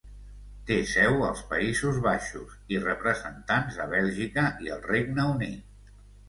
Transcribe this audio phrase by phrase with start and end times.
[0.69, 5.95] Té seu als Països Baixos i representants a Bèlgica i el Regne Unit.